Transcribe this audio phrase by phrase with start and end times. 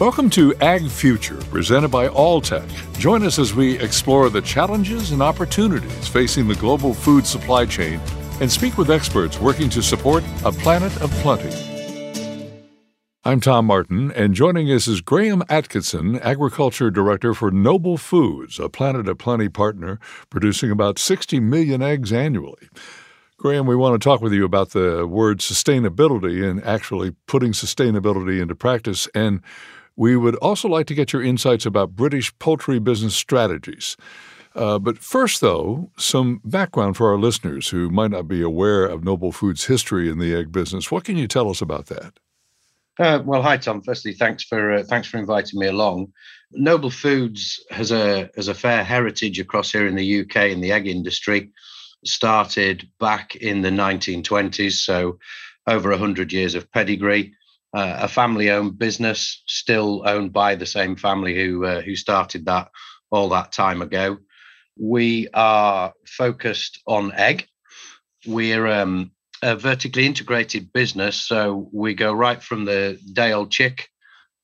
[0.00, 2.66] Welcome to Ag Future, presented by Alltech.
[2.98, 8.00] Join us as we explore the challenges and opportunities facing the global food supply chain
[8.40, 11.54] and speak with experts working to support a planet of plenty.
[13.24, 18.70] I'm Tom Martin, and joining us is Graham Atkinson, Agriculture Director for Noble Foods, a
[18.70, 22.70] Planet of Plenty partner producing about 60 million eggs annually.
[23.36, 28.40] Graham, we want to talk with you about the word sustainability and actually putting sustainability
[28.40, 29.06] into practice.
[29.14, 29.42] And
[30.00, 33.98] we would also like to get your insights about British poultry business strategies.
[34.54, 39.04] Uh, but first, though, some background for our listeners who might not be aware of
[39.04, 40.90] Noble Foods' history in the egg business.
[40.90, 42.14] What can you tell us about that?
[42.98, 43.82] Uh, well, hi Tom.
[43.82, 46.10] Firstly, thanks for uh, thanks for inviting me along.
[46.50, 50.72] Noble Foods has a has a fair heritage across here in the UK in the
[50.72, 51.50] egg industry.
[52.06, 55.18] Started back in the 1920s, so
[55.66, 57.34] over 100 years of pedigree
[57.72, 62.68] uh, a family-owned business, still owned by the same family who uh, who started that
[63.10, 64.18] all that time ago.
[64.76, 67.46] We are focused on egg.
[68.26, 73.88] We're um, a vertically integrated business, so we go right from the day-old chick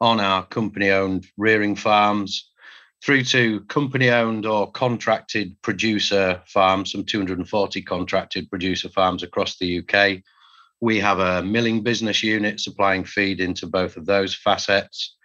[0.01, 2.51] on our company-owned rearing farms
[3.05, 10.23] through to company-owned or contracted producer farms, some 240 contracted producer farms across the UK
[10.81, 15.17] we have a milling business unit supplying feed into both of those facets.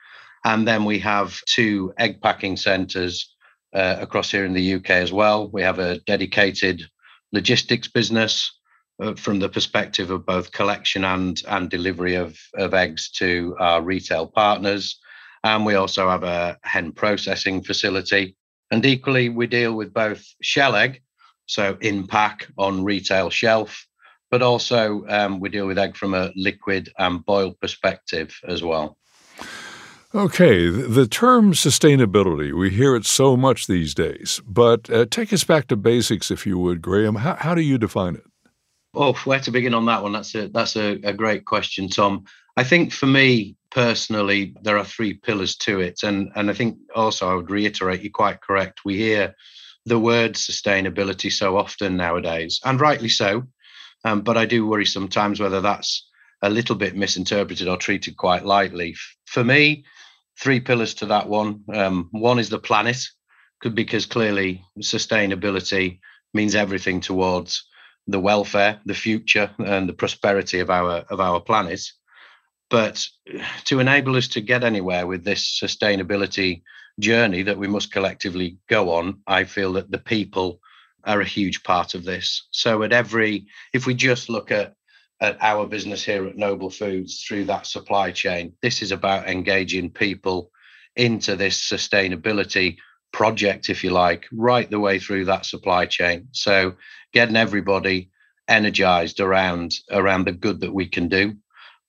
[0.43, 3.35] And then we have two egg packing centres
[3.73, 5.49] uh, across here in the UK as well.
[5.51, 6.83] We have a dedicated
[7.31, 8.51] logistics business
[9.01, 13.81] uh, from the perspective of both collection and, and delivery of, of eggs to our
[13.81, 14.99] retail partners.
[15.43, 18.35] And we also have a hen processing facility.
[18.69, 21.01] And equally, we deal with both shell egg,
[21.45, 23.85] so in pack on retail shelf,
[24.31, 28.97] but also um, we deal with egg from a liquid and boiled perspective as well.
[30.13, 35.45] Okay, the term sustainability, we hear it so much these days, but uh, take us
[35.45, 37.15] back to basics, if you would, Graham.
[37.15, 38.23] How, how, do you define it?
[38.93, 40.11] Oh, where to begin on that one?
[40.11, 42.25] That's a that's a, a great question, Tom.
[42.57, 46.77] I think for me personally, there are three pillars to it, and and I think
[46.93, 48.81] also I would reiterate you're quite correct.
[48.83, 49.33] We hear
[49.85, 53.43] the word sustainability so often nowadays, and rightly so.
[54.03, 56.07] Um, but I do worry sometimes whether that's
[56.41, 58.95] a little bit misinterpreted or treated quite lightly.
[59.25, 59.85] For me,
[60.39, 61.63] three pillars to that one.
[61.73, 62.97] Um, one is the planet,
[63.73, 65.99] because clearly sustainability
[66.33, 67.67] means everything towards
[68.07, 71.81] the welfare, the future, and the prosperity of our of our planet.
[72.69, 73.05] But
[73.65, 76.63] to enable us to get anywhere with this sustainability
[76.99, 80.59] journey that we must collectively go on, I feel that the people
[81.05, 82.47] are a huge part of this.
[82.51, 84.75] So at every, if we just look at
[85.21, 89.91] at our business here at Noble Foods through that supply chain, this is about engaging
[89.91, 90.49] people
[90.95, 92.77] into this sustainability
[93.13, 96.27] project, if you like, right the way through that supply chain.
[96.31, 96.73] So
[97.13, 98.09] getting everybody
[98.47, 101.35] energized around around the good that we can do.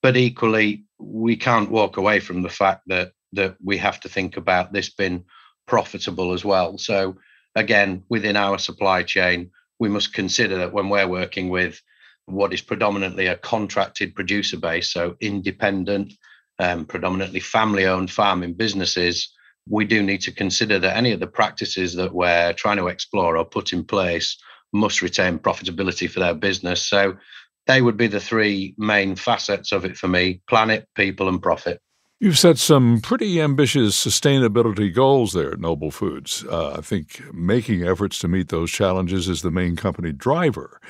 [0.02, 4.36] But equally, we can't walk away from the fact that that we have to think
[4.36, 5.24] about this being
[5.66, 6.76] profitable as well.
[6.76, 7.16] So
[7.54, 11.80] again, within our supply chain, we must consider that when we're working with
[12.26, 16.12] what is predominantly a contracted producer base, so independent,
[16.58, 19.34] um, predominantly family owned farming businesses,
[19.68, 23.36] we do need to consider that any of the practices that we're trying to explore
[23.36, 24.36] or put in place
[24.72, 26.88] must retain profitability for their business.
[26.88, 27.16] So
[27.66, 31.80] they would be the three main facets of it for me planet, people, and profit.
[32.22, 36.44] You've set some pretty ambitious sustainability goals there at Noble Foods.
[36.48, 40.80] Uh, I think making efforts to meet those challenges is the main company driver.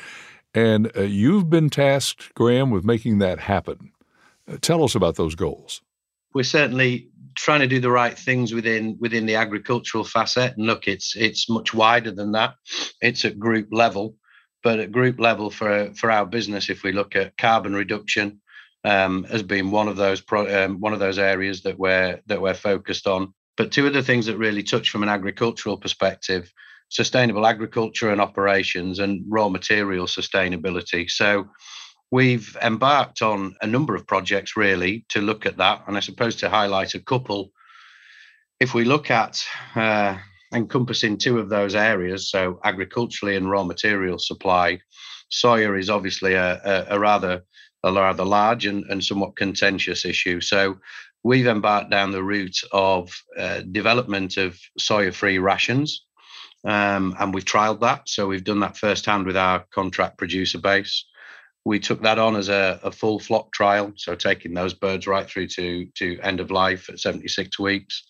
[0.53, 3.93] And uh, you've been tasked, Graham, with making that happen.
[4.47, 5.81] Uh, tell us about those goals.
[6.35, 10.59] We're certainly trying to do the right things within within the agricultural facet.
[10.59, 12.57] And look, it's it's much wider than that.
[13.01, 14.17] It's at group level,
[14.63, 18.42] but at group level for for our business, if we look at carbon reduction,
[18.85, 22.41] um, has been one of those pro, um, one of those areas that we're that
[22.41, 23.33] we're focused on.
[23.57, 26.53] But two of the things that really touch from an agricultural perspective:
[26.89, 31.09] sustainable agriculture and operations, and raw material sustainability.
[31.11, 31.49] So
[32.11, 36.37] we've embarked on a number of projects really to look at that, and I suppose
[36.37, 37.51] to highlight a couple.
[38.61, 39.45] If we look at
[39.75, 40.19] uh,
[40.55, 44.81] encompassing two of those areas, so agriculturally and raw material supply,
[45.33, 47.43] soya is obviously a, a, a rather
[47.85, 50.41] a rather large and, and somewhat contentious issue.
[50.41, 50.79] So
[51.23, 56.05] we've embarked down the route of uh, development of soya-free rations,
[56.65, 58.09] um, and we've trialed that.
[58.09, 61.05] So we've done that firsthand with our contract producer base.
[61.65, 65.29] we took that on as a, a, full flock trial, so taking those birds right
[65.29, 68.05] through to, to end of life at 76 weeks.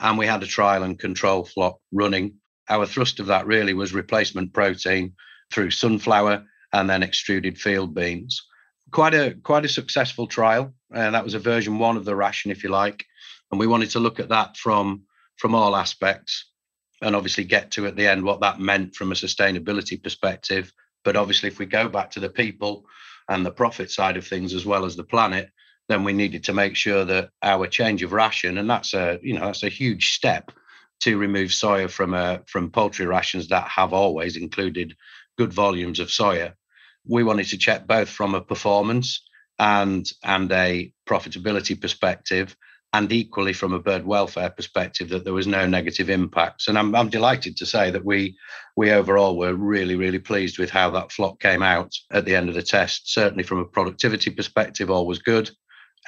[0.00, 2.34] And we had a trial and control flock running.
[2.68, 5.14] Our thrust of that really was replacement protein
[5.50, 8.47] through sunflower and then extruded field beans.
[8.90, 10.74] Quite a quite a successful trial.
[10.92, 13.04] And that was a version one of the ration, if you like.
[13.50, 15.02] And we wanted to look at that from
[15.36, 16.46] from all aspects
[17.00, 20.72] and obviously get to at the end what that meant from a sustainability perspective.
[21.04, 22.86] But obviously, if we go back to the people
[23.28, 25.50] and the profit side of things as well as the planet,
[25.88, 29.34] then we needed to make sure that our change of ration, and that's a you
[29.34, 30.52] know that's a huge step
[31.00, 34.96] to remove soya from a from poultry rations that have always included
[35.36, 36.54] good volumes of soya.
[37.08, 39.22] We wanted to check both from a performance
[39.58, 42.56] and and a profitability perspective
[42.92, 46.68] and equally from a bird welfare perspective that there was no negative impacts.
[46.68, 48.36] And I'm, I'm delighted to say that we
[48.76, 52.48] we overall were really really pleased with how that flock came out at the end
[52.48, 53.12] of the test.
[53.12, 55.50] Certainly from a productivity perspective, all was good,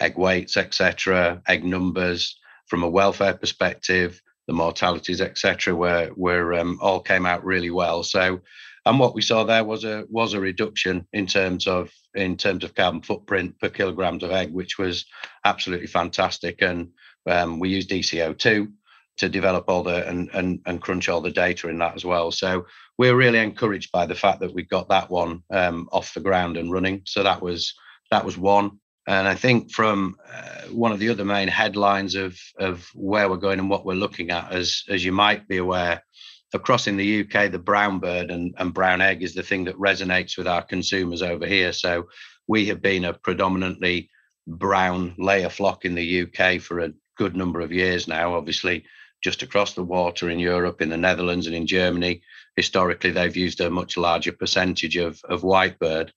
[0.01, 2.37] egg weights, etc., egg numbers.
[2.67, 8.05] From a welfare perspective, the mortalities, etc., were were um, all came out really well.
[8.05, 8.41] So
[8.87, 12.65] and what we saw there was a was a reduction in terms of in terms
[12.65, 15.05] of carbon footprint per kilograms of egg, which was
[15.45, 16.63] absolutely fantastic.
[16.63, 16.91] And
[17.29, 18.73] um, we used ECO2
[19.19, 22.31] to develop all the and, and and crunch all the data in that as well.
[22.31, 22.67] So
[22.97, 26.57] we're really encouraged by the fact that we got that one um, off the ground
[26.57, 27.03] and running.
[27.05, 27.75] So that was
[28.11, 28.79] that was one.
[29.07, 33.37] And I think from uh, one of the other main headlines of of where we're
[33.37, 36.03] going and what we're looking at, as as you might be aware,
[36.53, 39.77] across in the UK, the brown bird and, and brown egg is the thing that
[39.79, 41.73] resonates with our consumers over here.
[41.73, 42.09] So
[42.49, 44.11] we have been a predominantly
[44.47, 48.35] brown layer flock in the UK for a good number of years now.
[48.35, 48.85] Obviously,
[49.23, 52.23] just across the water in Europe, in the Netherlands, and in Germany,
[52.57, 56.13] historically they've used a much larger percentage of, of white bird.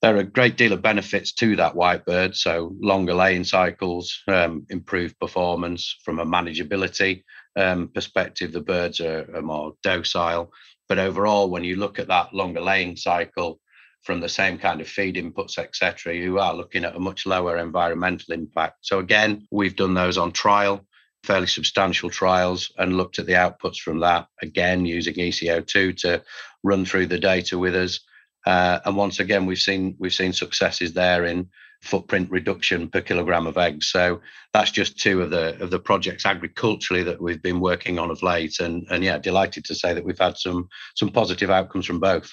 [0.00, 4.22] There are a great deal of benefits to that white bird, so longer laying cycles,
[4.28, 7.24] um, improved performance from a manageability
[7.56, 10.52] um, perspective, the birds are, are, more docile.
[10.88, 13.60] But overall, when you look at that longer laying cycle
[14.02, 17.56] from the same kind of feed inputs, etc., you are looking at a much lower
[17.58, 18.78] environmental impact.
[18.82, 20.84] So again, we've done those on trial,
[21.22, 24.26] fairly substantial trials, and looked at the outputs from that.
[24.42, 26.22] Again, using ECO2 to
[26.62, 28.00] run through the data with us.
[28.44, 31.48] Uh, and once again, we've seen we've seen successes there in
[31.84, 33.88] footprint reduction per kilogram of eggs.
[33.88, 34.20] So
[34.52, 38.22] that's just two of the of the projects agriculturally that we've been working on of
[38.22, 42.00] late, and and yeah, delighted to say that we've had some some positive outcomes from
[42.00, 42.32] both.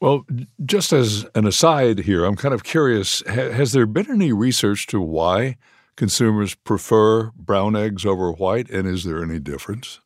[0.00, 0.26] Well,
[0.64, 4.86] just as an aside here, I'm kind of curious: ha- has there been any research
[4.88, 5.56] to why
[5.96, 10.00] consumers prefer brown eggs over white, and is there any difference?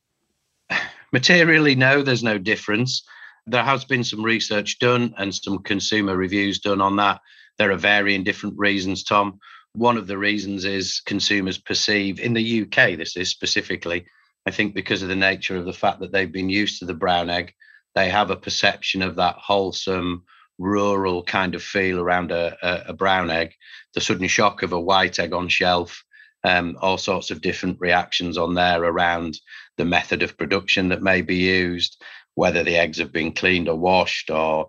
[1.12, 3.02] Materially, no, there's no difference.
[3.46, 7.22] There has been some research done and some consumer reviews done on that
[7.58, 9.38] there are varying different reasons, Tom.
[9.74, 14.06] One of the reasons is consumers perceive, in the UK, this is specifically,
[14.46, 16.94] I think because of the nature of the fact that they've been used to the
[16.94, 17.52] brown egg,
[17.94, 20.24] they have a perception of that wholesome,
[20.58, 22.56] rural kind of feel around a,
[22.88, 23.54] a, brown egg.
[23.94, 26.02] The sudden shock of a white egg on shelf,
[26.44, 29.38] um, all sorts of different reactions on there around
[29.76, 32.02] the method of production that may be used,
[32.34, 34.68] whether the eggs have been cleaned or washed, or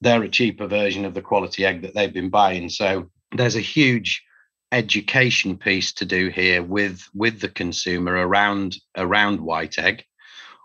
[0.00, 2.68] they're a cheaper version of the quality egg that they've been buying.
[2.68, 4.24] So there's a huge
[4.70, 10.04] education piece to do here with with the consumer around around white egg.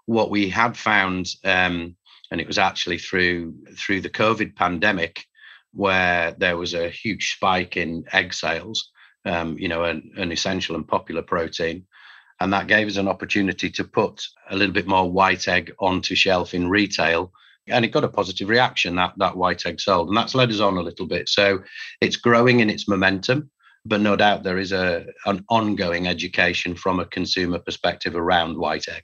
[0.05, 1.95] What we had found, um,
[2.29, 5.25] and it was actually through through the COVID pandemic,
[5.71, 8.91] where there was a huge spike in egg sales.
[9.25, 11.85] Um, you know, an, an essential and popular protein.
[12.41, 16.13] And that gave us an opportunity to put a little bit more white egg onto
[16.13, 17.31] shelf in retail
[17.67, 20.59] and it got a positive reaction that that white egg sold and that's led us
[20.59, 21.61] on a little bit so
[22.01, 23.49] it's growing in its momentum
[23.85, 28.87] but no doubt there is a an ongoing education from a consumer perspective around white
[28.87, 29.03] egg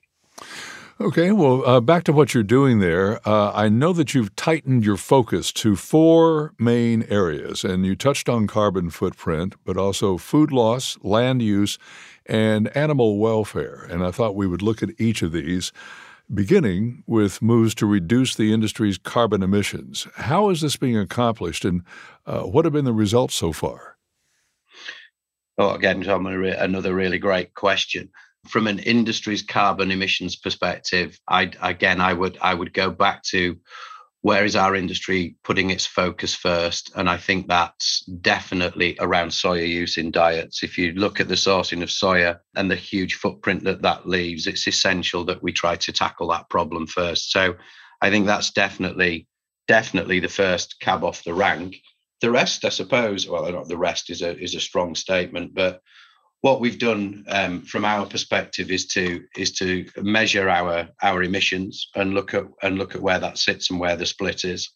[1.02, 3.26] Okay, well, uh, back to what you're doing there.
[3.26, 8.28] Uh, I know that you've tightened your focus to four main areas, and you touched
[8.28, 11.80] on carbon footprint, but also food loss, land use,
[12.26, 13.88] and animal welfare.
[13.90, 15.72] And I thought we would look at each of these
[16.34, 20.08] beginning with moves to reduce the industry's carbon emissions.
[20.16, 21.84] How is this being accomplished, and
[22.26, 23.98] uh, what have been the results so far?
[25.58, 28.10] Oh, again, Tom, another really great question.
[28.48, 33.58] From an industry's carbon emissions perspective, I again, I would I would go back to
[34.22, 36.92] where is our industry putting its focus first?
[36.96, 40.62] And I think that's definitely around soya use in diets.
[40.62, 44.46] If you look at the sourcing of soya and the huge footprint that that leaves,
[44.46, 47.32] it's essential that we try to tackle that problem first.
[47.32, 47.56] So
[48.02, 49.28] I think that's definitely
[49.68, 51.78] definitely the first cab off the rank.
[52.22, 55.82] The rest, I suppose, well, not the rest is a is a strong statement, but
[56.42, 61.90] what we've done um, from our perspective is to is to measure our our emissions
[61.96, 64.70] and look at and look at where that sits and where the split is.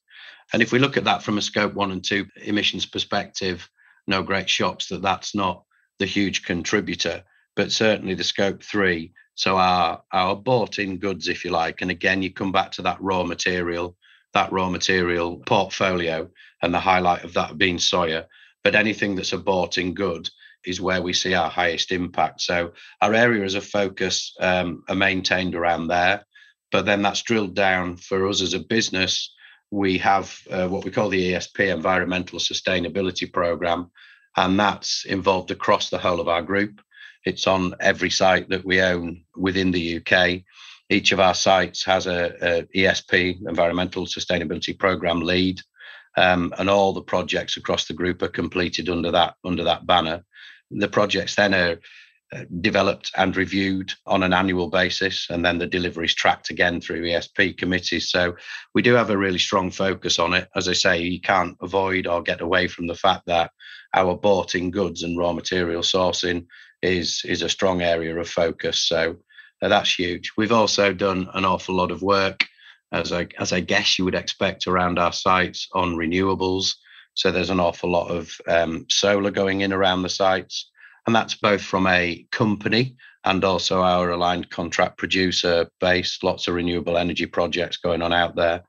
[0.51, 3.69] And if we look at that from a scope one and two emissions perspective,
[4.07, 5.63] no great shocks that that's not
[5.99, 7.23] the huge contributor,
[7.55, 9.13] but certainly the scope three.
[9.35, 12.81] So our our bought in goods, if you like, and again you come back to
[12.81, 13.95] that raw material,
[14.33, 16.29] that raw material portfolio,
[16.61, 18.25] and the highlight of that being soya.
[18.65, 20.29] But anything that's a bought in good
[20.65, 22.41] is where we see our highest impact.
[22.41, 26.25] So our areas of focus um, are maintained around there,
[26.71, 29.33] but then that's drilled down for us as a business.
[29.71, 33.91] We have uh, what we call the ESP Environmental Sustainability Program,
[34.37, 36.81] and that's involved across the whole of our group.
[37.25, 40.43] It's on every site that we own within the UK.
[40.89, 45.59] Each of our sites has a, a ESP Environmental Sustainability Program lead,
[46.17, 50.23] um, and all the projects across the group are completed under that under that banner.
[50.77, 51.77] The projects then are
[52.33, 56.81] uh, developed and reviewed on an annual basis, and then the delivery is tracked again
[56.81, 58.09] through ESP committees.
[58.09, 58.35] So
[58.73, 60.47] we do have a really strong focus on it.
[60.55, 63.51] As I say, you can't avoid or get away from the fact that
[63.93, 66.47] our bought in goods and raw material sourcing
[66.81, 68.79] is, is a strong area of focus.
[68.79, 69.17] So
[69.61, 70.31] uh, that's huge.
[70.35, 72.45] We've also done an awful lot of work,
[72.91, 76.73] as I, as I guess you would expect, around our sites on renewables
[77.13, 80.71] so there's an awful lot of um, solar going in around the sites.
[81.05, 86.55] And that's both from a company and also our aligned contract producer base, lots of
[86.55, 88.63] renewable energy projects going on out there.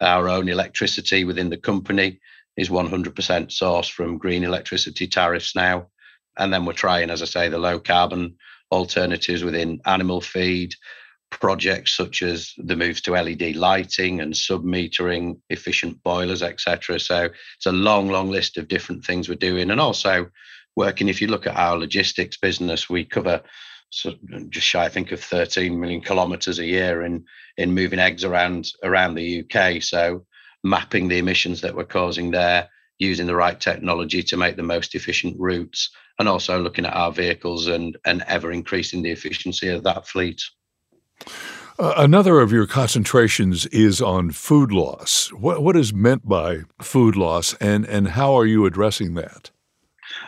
[0.00, 2.20] Our own electricity within the company
[2.56, 5.88] is 100% sourced from green electricity tariffs now.
[6.36, 8.36] And then we're trying, as I say, the low carbon
[8.70, 10.74] alternatives within animal feed,
[11.30, 16.98] projects such as the moves to LED lighting and sub-metering, efficient boilers, etc.
[16.98, 17.24] So
[17.56, 20.28] it's a long, long list of different things we're doing, and also
[20.76, 21.08] working.
[21.08, 23.42] If you look at our logistics business, we cover
[23.90, 27.24] so um, just shy, I think, of 13 million kilometres a year in
[27.56, 29.82] in moving eggs around around the UK.
[29.82, 30.26] So
[30.64, 32.68] mapping the emissions that we're causing there,
[32.98, 37.12] using the right technology to make the most efficient routes, and also looking at our
[37.12, 40.42] vehicles and and ever increasing the efficiency of that fleet.
[41.78, 45.32] Uh, another of your concentrations is on food loss.
[45.32, 49.50] What, what is meant by food loss, and, and how are you addressing that?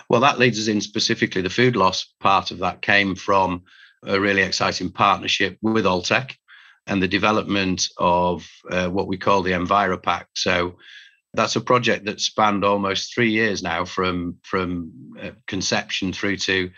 [0.08, 1.42] Well, that leads us in specifically.
[1.42, 3.62] The food loss part of that came from
[4.04, 6.36] a really exciting partnership with Alltech
[6.86, 10.26] and the development of uh, what we call the EnviroPack.
[10.34, 10.76] So
[11.34, 16.70] that's a project that spanned almost three years now, from from uh, conception through to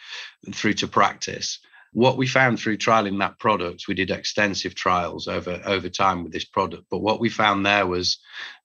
[0.52, 1.58] through to practice
[1.92, 6.32] what we found through trialing that product, we did extensive trials over over time with
[6.32, 6.84] this product.
[6.90, 8.18] But what we found there was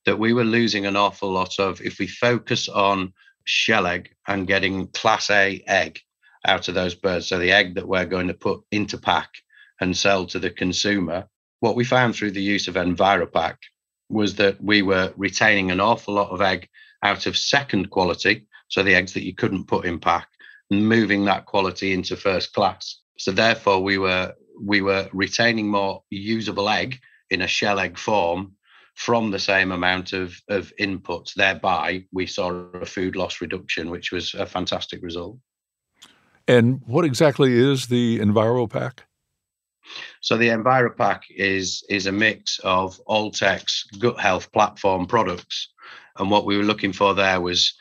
[0.06, 4.48] that we were losing an awful lot of if we focus on shell egg and
[4.48, 6.00] getting class A egg
[6.46, 9.30] out of those birds, so the egg that we're going to put into pack
[9.82, 11.28] and sell to the consumer.
[11.60, 13.58] What we found through the use of EnviroPack
[14.10, 16.70] was that we were retaining an awful lot of egg
[17.04, 20.30] out of second quality, so the eggs that you couldn't put in pack,
[20.70, 23.00] moving that quality into first class.
[23.18, 28.54] So therefore, we were we were retaining more usable egg in a shell egg form
[28.96, 31.36] from the same amount of, of inputs.
[31.36, 35.38] Thereby, we saw a food loss reduction, which was a fantastic result.
[36.48, 39.00] And what exactly is the EnviroPack?
[40.22, 45.70] So the EnviroPack is is a mix of Alltech's gut health platform products,
[46.18, 47.74] and what we were looking for there was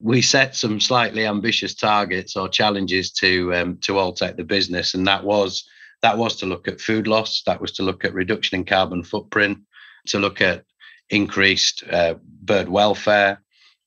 [0.00, 5.06] we set some slightly ambitious targets or challenges to um, to Alltech the business, and
[5.06, 5.68] that was
[6.02, 9.04] that was to look at food loss, that was to look at reduction in carbon
[9.04, 9.58] footprint,
[10.06, 10.64] to look at
[11.10, 13.42] increased uh, bird welfare,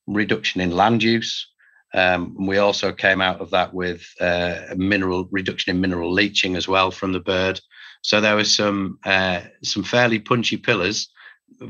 [0.06, 1.48] reduction in land use.
[1.96, 6.68] Um, we also came out of that with uh, mineral reduction in mineral leaching as
[6.68, 7.60] well from the bird.
[8.04, 11.10] So there were some uh, some fairly punchy pillars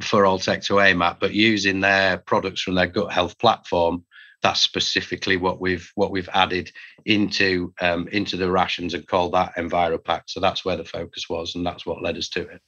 [0.01, 4.03] for Alltech to aim at, but using their products from their gut health platform
[4.43, 6.71] that's specifically what we've what we've added
[7.05, 10.23] into um, into the rations and called that EnviroPack.
[10.27, 12.62] So that's where the focus was, and that's what led us to it.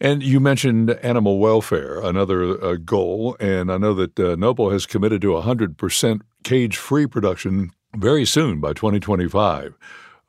[0.00, 4.84] And you mentioned animal welfare, another uh, goal, and I know that uh, Noble has
[4.84, 9.76] committed to 100% cage-free production very soon by 2025.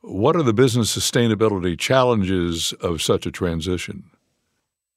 [0.02, 4.04] What are the business sustainability challenges of such a transition?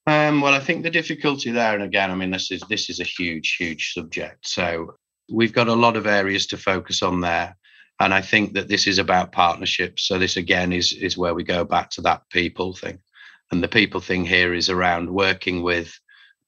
[0.07, 3.01] Um, well, I think the difficulty there, and again, I mean, this is this is
[3.01, 4.47] a huge, huge subject.
[4.47, 4.95] So
[5.31, 7.57] we've got a lot of areas to focus on there.
[7.99, 10.07] And I think that this is about partnerships.
[10.07, 12.99] So this again is is where we go back to that people thing.
[13.51, 15.99] And the people thing here is around working with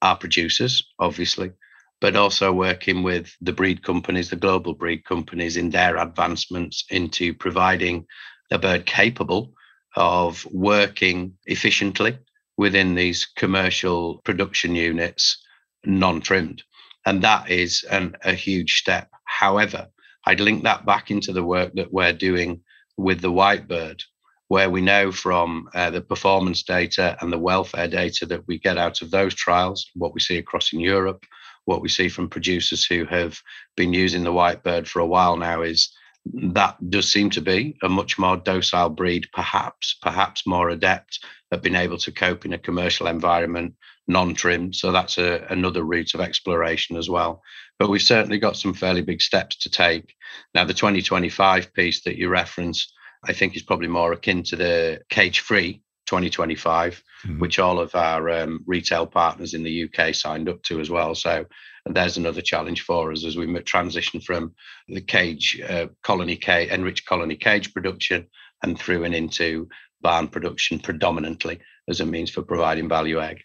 [0.03, 1.53] our producers, obviously,
[2.01, 7.35] but also working with the breed companies, the global breed companies, in their advancements into
[7.35, 8.07] providing
[8.51, 9.53] a bird capable
[9.97, 12.19] of working efficiently
[12.57, 15.43] within these commercial production units,
[15.85, 16.63] non trimmed.
[17.09, 19.09] And that is an, a huge step.
[19.25, 19.89] However,
[20.27, 22.61] I'd link that back into the work that we're doing
[22.99, 24.03] with the white bird,
[24.49, 28.77] where we know from uh, the performance data and the welfare data that we get
[28.77, 31.25] out of those trials, what we see across in Europe,
[31.65, 33.41] what we see from producers who have
[33.75, 35.91] been using the white bird for a while now is
[36.35, 41.63] that does seem to be a much more docile breed, perhaps, perhaps more adept at
[41.63, 43.75] being able to cope in a commercial environment,
[44.09, 44.75] non-trimmed.
[44.75, 47.43] So that's a, another route of exploration as well.
[47.79, 50.15] But we've certainly got some fairly big steps to take.
[50.55, 52.93] Now, the 2025 piece that you reference,
[53.25, 57.39] I think is probably more akin to the cage-free 2025, mm-hmm.
[57.39, 61.15] which all of our um, retail partners in the UK signed up to as well.
[61.15, 61.45] So
[61.85, 64.55] there's another challenge for us as we transition from
[64.89, 68.27] the cage uh, colony cage, enriched colony cage production
[68.63, 69.69] and through and into
[70.01, 73.43] barn production predominantly as a means for providing value egg.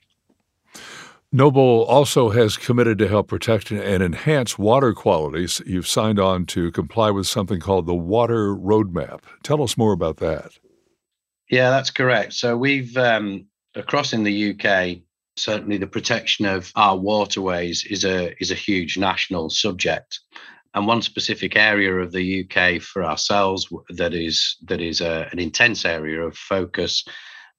[1.36, 5.64] Noble also has committed to help protect and enhance water qualities.
[5.66, 9.22] You've signed on to comply with something called the Water Roadmap.
[9.42, 10.52] Tell us more about that.
[11.50, 12.34] Yeah, that's correct.
[12.34, 15.00] So we've um, across in the UK,
[15.36, 20.20] certainly the protection of our waterways is a is a huge national subject.
[20.76, 25.40] And one specific area of the UK for ourselves that is that is a, an
[25.40, 27.04] intense area of focus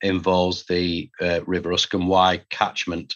[0.02, 3.14] involves the uh, River Usk Wye catchment,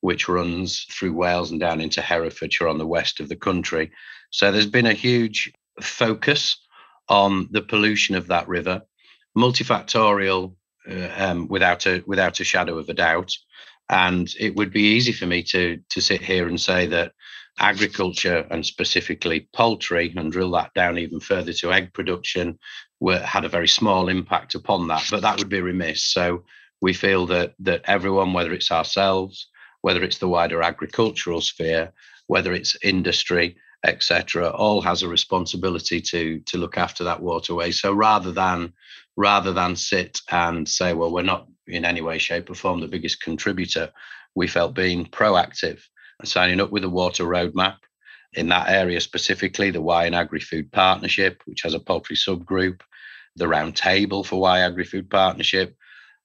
[0.00, 3.90] which runs through Wales and down into Herefordshire on the west of the country.
[4.30, 6.56] So there's been a huge focus
[7.08, 8.82] on the pollution of that river
[9.36, 10.54] multifactorial
[10.90, 13.32] uh, um, without a without a shadow of a doubt.
[13.88, 17.12] And it would be easy for me to to sit here and say that
[17.58, 22.58] agriculture and specifically poultry, and drill that down even further to egg production,
[23.00, 25.06] were, had a very small impact upon that.
[25.10, 26.04] But that would be remiss.
[26.04, 26.44] So
[26.80, 29.49] we feel that that everyone, whether it's ourselves,
[29.82, 31.92] whether it's the wider agricultural sphere,
[32.26, 37.70] whether it's industry, etc., all has a responsibility to to look after that waterway.
[37.70, 38.72] So rather than
[39.16, 42.88] rather than sit and say, well, we're not in any way, shape, or form the
[42.88, 43.90] biggest contributor,
[44.34, 45.80] we felt being proactive
[46.18, 47.76] and signing up with a water roadmap
[48.34, 52.80] in that area specifically, the and Agri Food Partnership, which has a poultry subgroup,
[53.36, 55.76] the Roundtable for Wye Agri Food Partnership,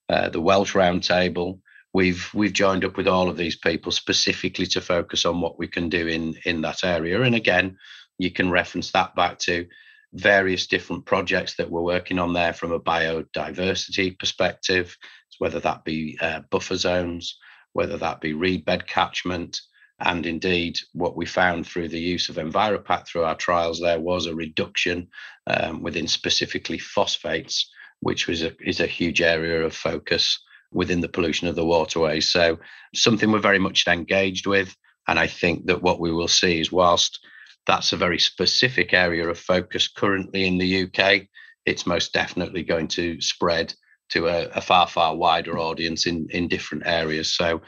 [0.10, 1.62] uh, the Welsh Round Table.
[1.96, 5.70] We've we've joined up with all of these people specifically to focus on what we
[5.70, 7.22] can do in in that area.
[7.22, 7.78] And again,
[8.18, 9.66] you can reference that back to
[10.12, 14.98] various different projects that we're working on there from a biodiversity perspective,
[15.40, 17.40] whether that be uh, buffer zones,
[17.72, 19.62] whether that be reed bed catchment.
[20.02, 24.26] And indeed, what we found through the use of EnviroPack through our trials there was
[24.26, 25.08] a reduction
[25.48, 30.42] um, within specifically phosphates, which was a, is a huge area of focus
[30.76, 32.30] within the pollution of the waterways.
[32.30, 32.60] So,
[32.94, 34.76] something we're very much engaged with.
[35.08, 37.20] And I think that what we will see is, whilst
[37.66, 41.24] that's a very specific area of focus currently in the UK.
[41.66, 43.74] It's most definitely going to spread
[44.10, 47.34] to a, a, far, far wider audience in, in different areas.
[47.34, 47.62] So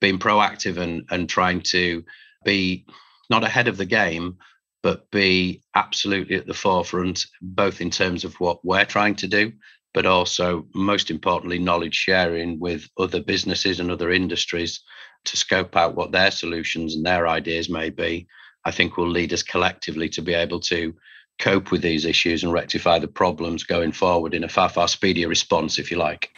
[0.00, 2.04] being proactive and, and trying to
[2.44, 2.86] be
[3.30, 4.36] not ahead of the game,
[4.82, 9.52] but be absolutely at the forefront, both in terms of what we're trying to do,
[9.94, 14.80] but also, most importantly, knowledge sharing with other businesses and other industries
[15.24, 18.26] to scope out what their solutions and their ideas may be
[18.64, 20.94] I think will lead us collectively to be able to
[21.38, 25.26] cope with these issues and rectify the problems going forward in a far, far speedier
[25.28, 26.36] response, if you like.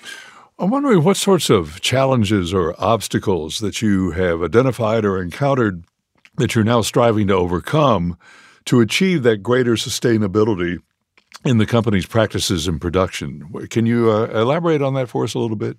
[0.58, 5.84] I'm wondering what sorts of challenges or obstacles that you have identified or encountered
[6.36, 8.16] that you're now striving to overcome
[8.66, 10.78] to achieve that greater sustainability
[11.44, 13.50] in the company's practices and production.
[13.70, 15.76] Can you uh, elaborate on that for us a little bit?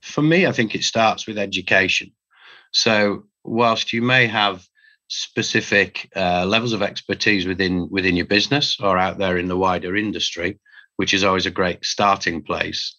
[0.00, 2.12] For me, I think it starts with education.
[2.72, 4.66] So, whilst you may have
[5.08, 9.96] specific uh, levels of expertise within within your business or out there in the wider
[9.96, 10.58] industry,
[10.96, 12.96] which is always a great starting place.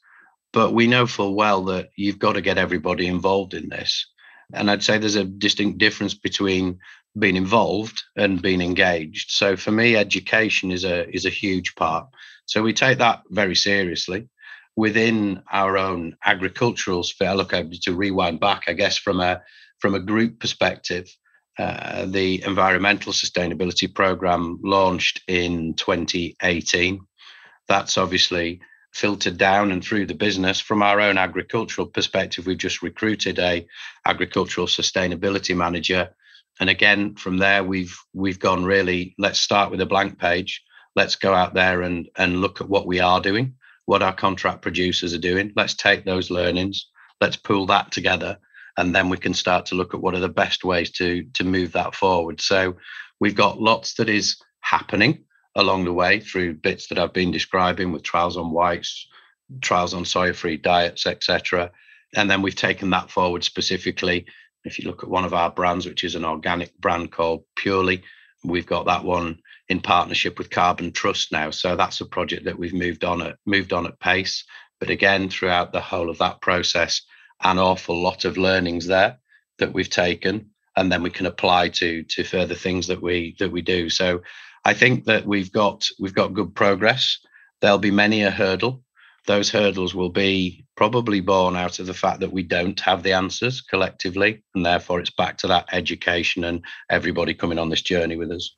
[0.54, 4.08] But we know full well that you've got to get everybody involved in this.
[4.54, 6.80] And I'd say there's a distinct difference between
[7.20, 9.32] being involved and been engaged.
[9.32, 12.08] So for me, education is a is a huge part.
[12.46, 14.30] So we take that very seriously.
[14.76, 19.42] Within our own agricultural sphere, look to rewind back, I guess, from a
[19.80, 21.08] from a group perspective,
[21.58, 27.00] uh, the environmental sustainability program launched in 2018.
[27.68, 28.62] That's obviously
[28.94, 33.68] filtered down and through the business from our own agricultural perspective we've just recruited a
[34.06, 36.10] agricultural sustainability manager
[36.60, 40.64] and again from there we've we've gone really let's start with a blank page
[40.96, 43.54] let's go out there and and look at what we are doing
[43.86, 46.88] what our contract producers are doing let's take those learnings
[47.22, 48.38] let's pull that together
[48.78, 51.44] and then we can start to look at what are the best ways to to
[51.44, 52.76] move that forward so
[53.20, 55.24] we've got lots that is happening
[55.58, 59.08] along the way through bits that I've been describing with trials on whites,
[59.62, 61.72] trials on soy free diets, etc.
[62.16, 64.28] And then we've taken that forward specifically.
[64.68, 68.04] If you look at one of our brands, which is an organic brand called Purely,
[68.44, 71.52] we've got that one in partnership with Carbon Trust now.
[71.52, 74.44] So that's a project that we've moved on at moved on at pace.
[74.80, 77.02] But again, throughout the whole of that process,
[77.44, 79.18] an awful lot of learnings there
[79.58, 83.52] that we've taken, and then we can apply to to further things that we that
[83.52, 83.90] we do.
[83.90, 84.22] So
[84.66, 87.20] I think that we've got we've got good progress.
[87.62, 88.84] There'll be many a hurdle.
[89.28, 93.12] Those hurdles will be probably born out of the fact that we don't have the
[93.12, 98.16] answers collectively, and therefore it's back to that education and everybody coming on this journey
[98.16, 98.56] with us.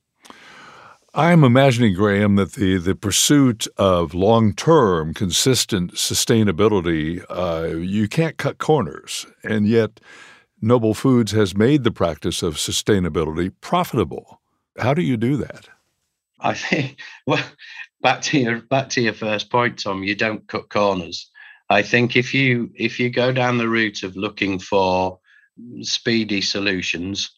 [1.16, 8.38] I'm imagining, Graham, that the, the pursuit of long term, consistent sustainability, uh, you can't
[8.38, 9.26] cut corners.
[9.44, 10.00] And yet,
[10.62, 14.40] Noble Foods has made the practice of sustainability profitable.
[14.78, 15.68] How do you do that?
[16.40, 17.44] I think well,
[18.02, 20.04] back to your back to your first point, Tom.
[20.04, 21.30] You don't cut corners.
[21.70, 25.20] I think if you if you go down the route of looking for
[25.82, 27.32] speedy solutions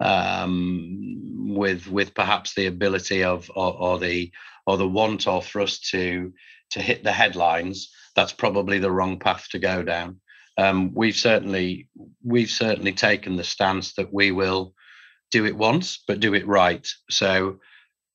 [0.00, 4.32] um, with with perhaps the ability of or, or the
[4.66, 6.32] or the want or for us to
[6.70, 10.20] to hit the headlines, that's probably the wrong path to go down.
[10.56, 11.88] Um, we've certainly
[12.22, 14.74] we've certainly taken the stance that we will
[15.30, 16.86] do it once, but do it right.
[17.10, 17.58] So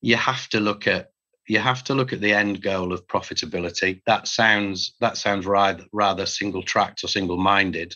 [0.01, 1.11] you have to look at
[1.49, 4.01] you have to look at the end goal of profitability.
[4.05, 7.95] That sounds that sounds rather rather single tracked or single minded,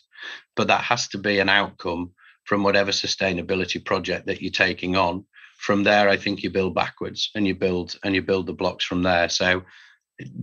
[0.56, 2.12] but that has to be an outcome
[2.46, 5.24] from whatever sustainability project that you're taking on.
[5.58, 8.84] From there, I think you build backwards and you build and you build the blocks
[8.84, 9.30] from there.
[9.30, 9.63] So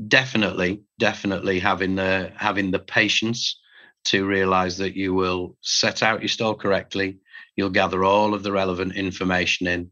[0.07, 3.59] definitely, definitely having the having the patience
[4.05, 7.19] to realize that you will set out your stall correctly,
[7.57, 9.91] you'll gather all of the relevant information in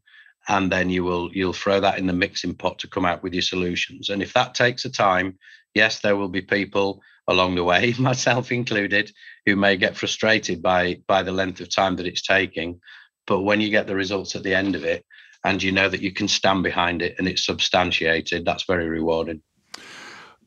[0.48, 3.34] and then you will you'll throw that in the mixing pot to come out with
[3.34, 4.08] your solutions.
[4.08, 5.38] And if that takes a time
[5.74, 9.12] yes there will be people along the way myself included
[9.46, 12.80] who may get frustrated by by the length of time that it's taking.
[13.26, 15.04] But when you get the results at the end of it
[15.44, 19.42] and you know that you can stand behind it and it's substantiated that's very rewarding.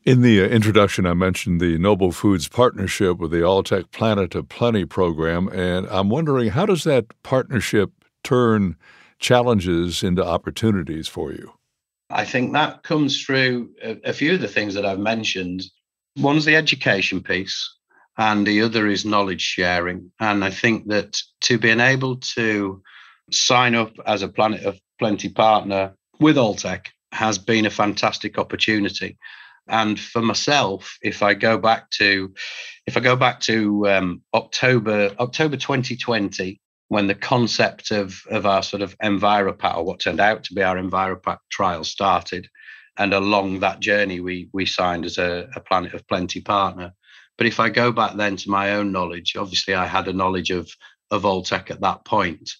[0.04, 4.48] In the uh, introduction, I mentioned the Noble Foods partnership with the Alltech Planet of
[4.48, 7.92] Plenty program, and I'm wondering how does that partnership
[8.24, 8.76] turn
[9.22, 11.52] challenges into opportunities for you?
[12.10, 15.62] I think that comes through a, a few of the things that I've mentioned.
[16.18, 17.74] One's the education piece,
[18.18, 20.10] and the other is knowledge sharing.
[20.20, 22.82] And I think that to being able to
[23.30, 29.16] sign up as a Planet of Plenty partner with Alltech has been a fantastic opportunity.
[29.68, 32.34] And for myself, if I go back to,
[32.86, 36.60] if I go back to um, October October 2020,
[36.92, 40.62] when the concept of, of our sort of EnviroPack, or what turned out to be
[40.62, 42.46] our EnviroPack trial started.
[42.98, 46.92] And along that journey, we, we signed as a, a Planet of Plenty partner.
[47.38, 50.50] But if I go back then to my own knowledge, obviously I had a knowledge
[50.50, 50.70] of,
[51.10, 52.50] of Alltech at that point.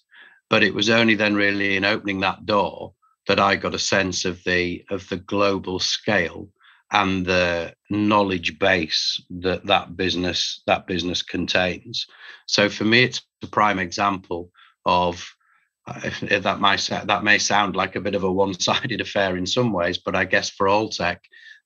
[0.49, 2.95] But it was only then really in opening that door
[3.29, 6.49] that I got a sense of the of the global scale
[6.91, 12.07] and the knowledge base that that business that business contains.
[12.47, 14.51] So for me, it's a prime example
[14.85, 15.25] of
[15.87, 19.73] uh, that might that may sound like a bit of a one-sided affair in some
[19.73, 21.19] ways, but I guess for Alltech,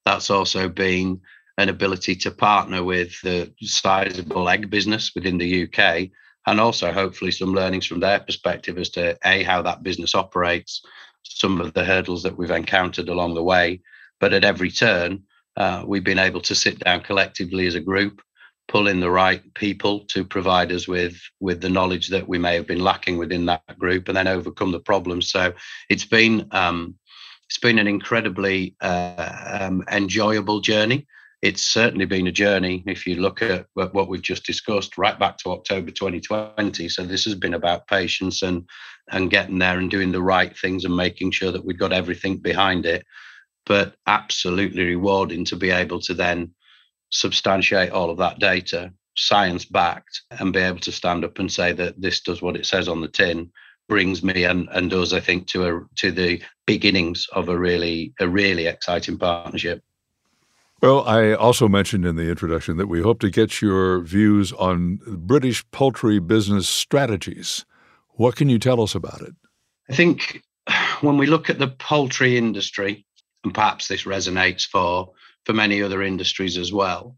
[0.05, 1.21] that's also been
[1.59, 6.11] an ability to partner with the sizable egg business within the UK,
[6.47, 10.83] and also hopefully some learnings from their perspective as to a how that business operates,
[11.23, 13.81] some of the hurdles that we've encountered along the way,
[14.21, 15.23] but at every turn,
[15.57, 18.21] uh, we've been able to sit down collectively as a group,
[18.69, 22.55] pull in the right people to provide us with with the knowledge that we may
[22.55, 25.31] have been lacking within that group, and then overcome the problems.
[25.31, 25.53] So
[25.89, 26.95] it's been um,
[27.49, 31.07] it's been an incredibly uh, um, enjoyable journey.
[31.43, 32.83] It's certainly been a journey.
[32.87, 36.89] If you look at what we've just discussed, right back to October 2020.
[36.89, 38.67] So this has been about patience and
[39.13, 42.39] and getting there and doing the right things and making sure that we've got everything
[42.39, 43.05] behind it
[43.67, 46.55] but absolutely rewarding to be able to then
[47.17, 51.73] substantiate all of that data, science backed, and be able to stand up and say
[51.73, 53.51] that this does what it says on the tin
[53.89, 58.13] brings me and, and does I think to a to the beginnings of a really
[58.21, 59.83] a really exciting partnership.
[60.83, 65.01] Well, I also mentioned in the introduction that we hope to get your views on
[65.07, 67.65] British poultry business strategies.
[68.11, 69.35] What can you tell us about it?
[69.89, 70.43] I think
[71.01, 73.07] when we look at the poultry industry,
[73.45, 75.13] and perhaps this resonates for,
[75.47, 77.17] for many other industries as well,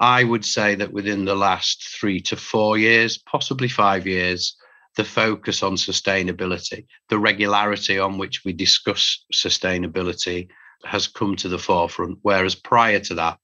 [0.00, 4.56] I would say that within the last three to four years, possibly five years,
[4.96, 10.48] the focus on sustainability, the regularity on which we discuss sustainability
[10.84, 12.18] has come to the forefront.
[12.22, 13.38] Whereas prior to that,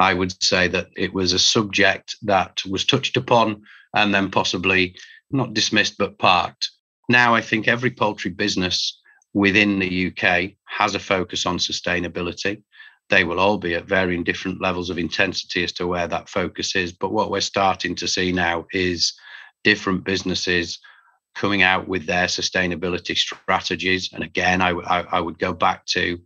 [0.00, 3.62] I would say that it was a subject that was touched upon
[3.94, 4.96] and then possibly
[5.30, 6.70] not dismissed but parked.
[7.08, 9.00] Now, I think every poultry business
[9.34, 12.62] within the UK has a focus on sustainability.
[13.10, 16.76] They will all be at varying different levels of intensity as to where that focus
[16.76, 16.92] is.
[16.92, 19.14] But what we're starting to see now is
[19.64, 20.78] different businesses
[21.34, 24.12] coming out with their sustainability strategies.
[24.12, 26.18] And again, I, I, I would go back to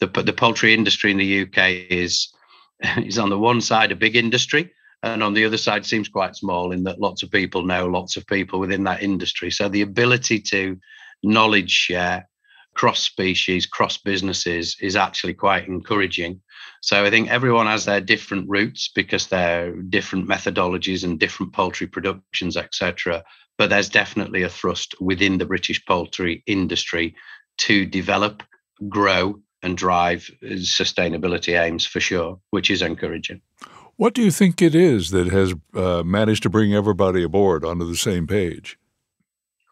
[0.00, 2.32] the, the poultry industry in the UK is,
[2.98, 4.70] is on the one side a big industry
[5.02, 8.16] and on the other side seems quite small in that lots of people know lots
[8.16, 10.78] of people within that industry so the ability to
[11.22, 12.28] knowledge share
[12.76, 16.40] cross species cross businesses is actually quite encouraging.
[16.82, 21.86] So i think everyone has their different routes because they're different methodologies and different poultry
[21.86, 23.24] productions etc
[23.58, 27.14] but there's definitely a thrust within the british poultry industry
[27.56, 28.42] to develop
[28.88, 33.40] grow and drive sustainability aims for sure which is encouraging.
[33.96, 37.88] What do you think it is that has uh, managed to bring everybody aboard onto
[37.88, 38.78] the same page?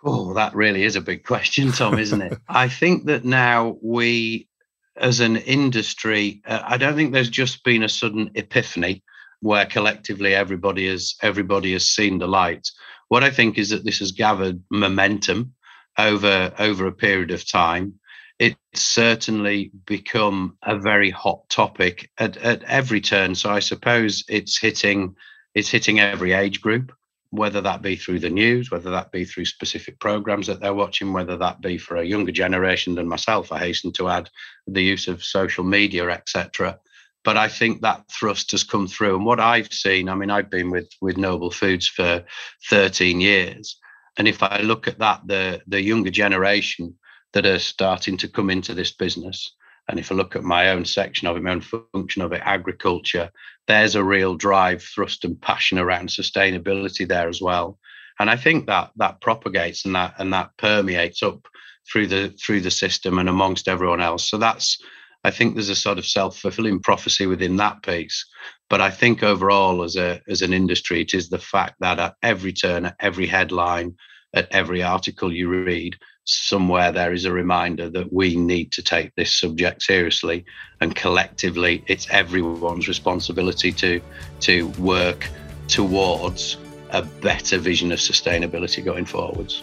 [0.05, 2.39] Oh, that really is a big question, Tom, isn't it?
[2.49, 4.49] I think that now we,
[4.97, 9.03] as an industry, uh, I don't think there's just been a sudden epiphany
[9.41, 12.71] where collectively everybody has everybody has seen the light.
[13.09, 15.55] What I think is that this has gathered momentum
[15.99, 17.95] over over a period of time
[18.39, 23.35] it's certainly become a very hot topic at, at every turn.
[23.35, 25.15] So I suppose it's hitting
[25.55, 26.93] it's hitting every age group,
[27.35, 31.13] whether that be through the news, whether that be through specific programs that they're watching,
[31.13, 33.51] whether that be for a younger generation than myself.
[33.51, 34.31] I hasten to add
[34.67, 36.79] the use of social media, etc.
[37.25, 39.17] But I think that thrust has come through.
[39.17, 42.25] And what I've seen, I mean, I've been with with Noble Foods for
[42.71, 43.79] 13 years.
[44.17, 46.95] And if I look at that, the the younger generation
[47.33, 49.55] that are starting to come into this business.
[49.89, 52.41] And if I look at my own section of it, my own function of it,
[52.45, 53.31] agriculture,
[53.67, 57.79] there's a real drive, thrust, and passion around sustainability there as well.
[58.19, 61.47] And I think that that propagates and that and that permeates up
[61.91, 64.29] through the through the system and amongst everyone else.
[64.29, 64.79] So that's
[65.25, 68.27] I think there's a sort of self-fulfilling prophecy within that piece.
[68.69, 72.15] But I think overall, as a as an industry, it is the fact that at
[72.23, 73.97] every turn, at every headline,
[74.35, 79.15] at every article you read, somewhere there is a reminder that we need to take
[79.15, 80.45] this subject seriously
[80.81, 84.01] and collectively it's everyone's responsibility to
[84.41, 85.29] to work
[85.69, 86.57] towards
[86.91, 89.63] a better vision of sustainability going forwards.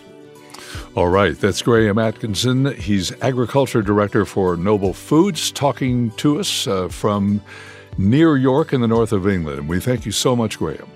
[0.95, 2.75] All right, that's Graham Atkinson.
[2.75, 7.41] He's Agriculture Director for Noble Foods, talking to us uh, from
[7.97, 9.67] near York in the north of England.
[9.69, 10.87] We thank you so much, Graham.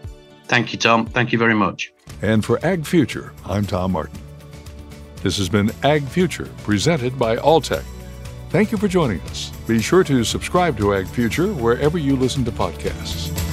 [0.47, 1.05] Thank you, Tom.
[1.05, 1.91] Thank you very much.
[2.21, 4.24] And for Ag Future, I'm Tom Martin.
[5.25, 7.83] This has been Ag Future, presented by Alltech.
[8.51, 9.49] Thank you for joining us.
[9.67, 13.44] Be sure to subscribe to Ag Future wherever you listen to podcasts.